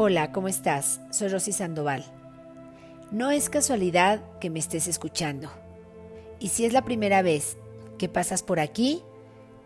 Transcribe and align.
Hola, 0.00 0.30
¿cómo 0.30 0.46
estás? 0.46 1.00
Soy 1.10 1.26
Rosy 1.26 1.50
Sandoval. 1.50 2.04
No 3.10 3.32
es 3.32 3.50
casualidad 3.50 4.22
que 4.38 4.48
me 4.48 4.60
estés 4.60 4.86
escuchando. 4.86 5.50
Y 6.38 6.50
si 6.50 6.64
es 6.64 6.72
la 6.72 6.84
primera 6.84 7.20
vez 7.20 7.56
que 7.98 8.08
pasas 8.08 8.44
por 8.44 8.60
aquí, 8.60 9.02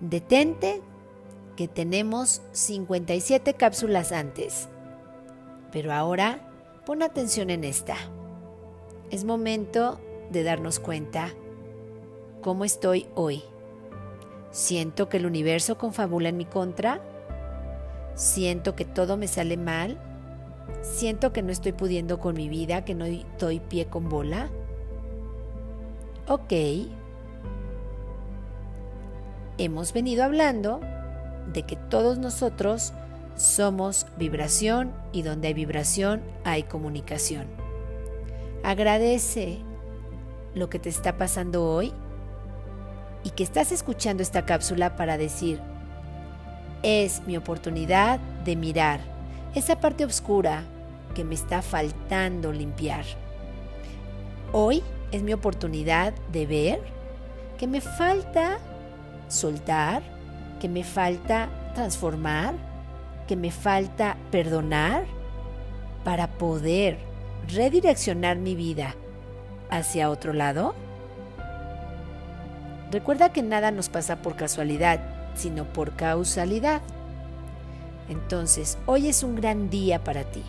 detente 0.00 0.80
que 1.56 1.68
tenemos 1.68 2.40
57 2.52 3.52
cápsulas 3.52 4.12
antes. 4.12 4.70
Pero 5.70 5.92
ahora 5.92 6.40
pon 6.86 7.02
atención 7.02 7.50
en 7.50 7.62
esta. 7.62 7.96
Es 9.10 9.26
momento 9.26 10.00
de 10.30 10.42
darnos 10.42 10.80
cuenta 10.80 11.34
cómo 12.40 12.64
estoy 12.64 13.08
hoy. 13.14 13.42
Siento 14.52 15.10
que 15.10 15.18
el 15.18 15.26
universo 15.26 15.76
confabula 15.76 16.30
en 16.30 16.38
mi 16.38 16.46
contra. 16.46 17.02
Siento 18.14 18.74
que 18.74 18.86
todo 18.86 19.18
me 19.18 19.28
sale 19.28 19.58
mal. 19.58 20.12
Siento 20.82 21.32
que 21.32 21.42
no 21.42 21.50
estoy 21.50 21.72
pudiendo 21.72 22.20
con 22.20 22.34
mi 22.34 22.48
vida, 22.48 22.84
que 22.84 22.94
no 22.94 23.06
doy 23.38 23.60
pie 23.60 23.86
con 23.86 24.08
bola. 24.08 24.48
Ok. 26.28 26.52
Hemos 29.58 29.92
venido 29.92 30.24
hablando 30.24 30.80
de 31.52 31.62
que 31.62 31.76
todos 31.76 32.18
nosotros 32.18 32.92
somos 33.36 34.06
vibración 34.16 34.92
y 35.12 35.22
donde 35.22 35.48
hay 35.48 35.54
vibración 35.54 36.22
hay 36.44 36.64
comunicación. 36.64 37.46
Agradece 38.62 39.58
lo 40.54 40.70
que 40.70 40.78
te 40.78 40.88
está 40.88 41.16
pasando 41.16 41.68
hoy 41.68 41.92
y 43.24 43.30
que 43.30 43.42
estás 43.42 43.72
escuchando 43.72 44.22
esta 44.22 44.46
cápsula 44.46 44.96
para 44.96 45.18
decir, 45.18 45.60
es 46.82 47.22
mi 47.26 47.36
oportunidad 47.36 48.20
de 48.44 48.56
mirar 48.56 49.13
esa 49.54 49.80
parte 49.80 50.04
oscura 50.04 50.64
que 51.14 51.24
me 51.24 51.34
está 51.34 51.62
faltando 51.62 52.52
limpiar. 52.52 53.04
Hoy 54.52 54.82
es 55.12 55.22
mi 55.22 55.32
oportunidad 55.32 56.12
de 56.32 56.46
ver 56.46 56.80
que 57.58 57.66
me 57.66 57.80
falta 57.80 58.58
soltar, 59.28 60.02
que 60.60 60.68
me 60.68 60.84
falta 60.84 61.48
transformar, 61.74 62.54
que 63.26 63.36
me 63.36 63.50
falta 63.50 64.16
perdonar 64.30 65.04
para 66.04 66.28
poder 66.28 66.98
redireccionar 67.48 68.36
mi 68.36 68.54
vida 68.54 68.94
hacia 69.70 70.10
otro 70.10 70.32
lado? 70.32 70.74
Recuerda 72.90 73.32
que 73.32 73.42
nada 73.42 73.70
nos 73.70 73.88
pasa 73.88 74.16
por 74.16 74.36
casualidad, 74.36 75.00
sino 75.34 75.64
por 75.64 75.96
causalidad. 75.96 76.80
Entonces, 78.08 78.78
hoy 78.86 79.08
es 79.08 79.22
un 79.22 79.36
gran 79.36 79.70
día 79.70 80.04
para 80.04 80.24
ti. 80.24 80.42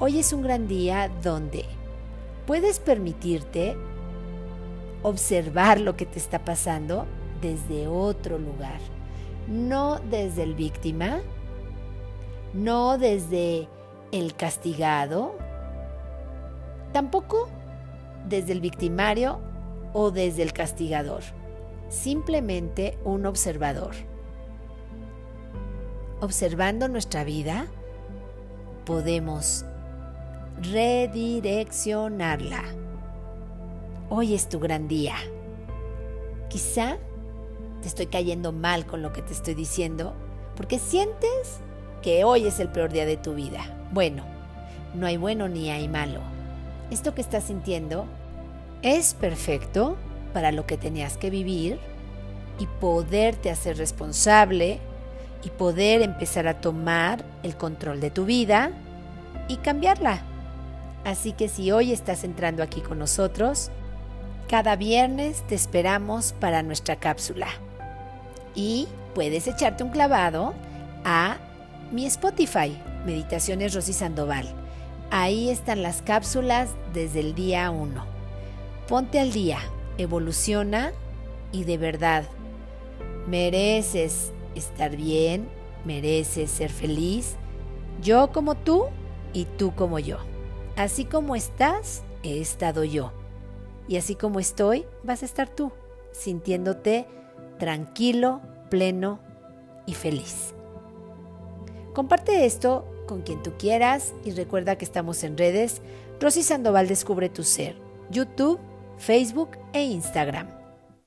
Hoy 0.00 0.18
es 0.18 0.32
un 0.32 0.42
gran 0.42 0.66
día 0.66 1.08
donde 1.22 1.64
puedes 2.46 2.80
permitirte 2.80 3.76
observar 5.02 5.80
lo 5.80 5.96
que 5.96 6.06
te 6.06 6.18
está 6.18 6.44
pasando 6.44 7.06
desde 7.40 7.86
otro 7.86 8.38
lugar, 8.38 8.80
no 9.46 10.00
desde 10.10 10.42
el 10.42 10.54
víctima, 10.54 11.20
no 12.54 12.98
desde 12.98 13.68
el 14.12 14.34
castigado, 14.34 15.36
tampoco 16.92 17.48
desde 18.28 18.52
el 18.52 18.60
victimario 18.60 19.40
o 19.92 20.10
desde 20.10 20.42
el 20.42 20.52
castigador, 20.52 21.22
simplemente 21.88 22.98
un 23.04 23.26
observador. 23.26 23.94
Observando 26.20 26.88
nuestra 26.88 27.24
vida, 27.24 27.66
podemos 28.86 29.64
redireccionarla. 30.62 32.62
Hoy 34.08 34.34
es 34.34 34.48
tu 34.48 34.60
gran 34.60 34.86
día. 34.86 35.16
Quizá 36.48 36.98
te 37.82 37.88
estoy 37.88 38.06
cayendo 38.06 38.52
mal 38.52 38.86
con 38.86 39.02
lo 39.02 39.12
que 39.12 39.22
te 39.22 39.32
estoy 39.32 39.54
diciendo 39.54 40.14
porque 40.56 40.78
sientes 40.78 41.58
que 42.00 42.24
hoy 42.24 42.46
es 42.46 42.60
el 42.60 42.68
peor 42.68 42.92
día 42.92 43.06
de 43.06 43.16
tu 43.16 43.34
vida. 43.34 43.88
Bueno, 43.92 44.24
no 44.94 45.06
hay 45.06 45.16
bueno 45.16 45.48
ni 45.48 45.70
hay 45.70 45.88
malo. 45.88 46.20
Esto 46.90 47.14
que 47.14 47.22
estás 47.22 47.44
sintiendo 47.44 48.06
es 48.82 49.14
perfecto 49.14 49.96
para 50.32 50.52
lo 50.52 50.64
que 50.64 50.78
tenías 50.78 51.16
que 51.16 51.30
vivir 51.30 51.80
y 52.58 52.66
poderte 52.66 53.50
hacer 53.50 53.78
responsable 53.78 54.80
y 55.44 55.50
poder 55.50 56.02
empezar 56.02 56.48
a 56.48 56.60
tomar 56.60 57.24
el 57.42 57.56
control 57.56 58.00
de 58.00 58.10
tu 58.10 58.24
vida 58.24 58.70
y 59.48 59.56
cambiarla. 59.58 60.22
Así 61.04 61.32
que 61.32 61.48
si 61.48 61.70
hoy 61.70 61.92
estás 61.92 62.24
entrando 62.24 62.62
aquí 62.62 62.80
con 62.80 62.98
nosotros, 62.98 63.70
cada 64.48 64.74
viernes 64.76 65.46
te 65.46 65.54
esperamos 65.54 66.32
para 66.32 66.62
nuestra 66.62 66.96
cápsula. 66.96 67.48
Y 68.54 68.88
puedes 69.14 69.46
echarte 69.46 69.84
un 69.84 69.90
clavado 69.90 70.54
a 71.04 71.36
mi 71.92 72.06
Spotify, 72.06 72.78
Meditaciones 73.04 73.74
Rosy 73.74 73.92
Sandoval. 73.92 74.46
Ahí 75.10 75.50
están 75.50 75.82
las 75.82 76.00
cápsulas 76.00 76.70
desde 76.94 77.20
el 77.20 77.34
día 77.34 77.70
1. 77.70 78.04
Ponte 78.88 79.20
al 79.20 79.32
día, 79.32 79.58
evoluciona 79.98 80.92
y 81.52 81.64
de 81.64 81.78
verdad, 81.78 82.24
mereces 83.28 84.32
estar 84.54 84.96
bien, 84.96 85.48
mereces 85.84 86.50
ser 86.50 86.70
feliz, 86.70 87.36
yo 88.02 88.32
como 88.32 88.54
tú 88.54 88.86
y 89.32 89.44
tú 89.44 89.74
como 89.74 89.98
yo. 89.98 90.18
Así 90.76 91.04
como 91.04 91.36
estás, 91.36 92.02
he 92.22 92.40
estado 92.40 92.84
yo. 92.84 93.12
Y 93.86 93.96
así 93.96 94.14
como 94.14 94.40
estoy, 94.40 94.86
vas 95.02 95.22
a 95.22 95.26
estar 95.26 95.48
tú, 95.48 95.72
sintiéndote 96.12 97.06
tranquilo, 97.58 98.40
pleno 98.70 99.20
y 99.86 99.94
feliz. 99.94 100.54
Comparte 101.92 102.44
esto 102.44 102.86
con 103.06 103.22
quien 103.22 103.42
tú 103.42 103.52
quieras 103.58 104.14
y 104.24 104.32
recuerda 104.32 104.76
que 104.76 104.84
estamos 104.84 105.22
en 105.22 105.38
redes. 105.38 105.80
Rosy 106.20 106.42
Sandoval 106.42 106.88
Descubre 106.88 107.28
tu 107.28 107.44
Ser, 107.44 107.76
YouTube, 108.10 108.58
Facebook 108.98 109.50
e 109.72 109.84
Instagram. 109.84 110.63